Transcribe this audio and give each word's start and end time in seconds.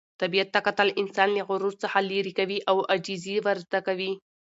طبیعت 0.21 0.49
ته 0.53 0.59
کتل 0.67 0.89
انسان 1.01 1.29
له 1.33 1.43
غرور 1.49 1.73
څخه 1.83 1.97
لیرې 2.09 2.33
کوي 2.39 2.59
او 2.69 2.77
عاجزي 2.89 3.35
ور 3.45 3.57
زده 3.65 3.79
کوي. 3.87 4.11